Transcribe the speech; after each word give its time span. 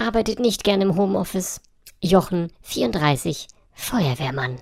arbeitet 0.00 0.40
nicht 0.40 0.64
gern 0.64 0.80
im 0.80 0.96
Homeoffice. 0.96 1.60
Jochen, 2.02 2.50
34, 2.62 3.46
Feuerwehrmann. 3.74 4.58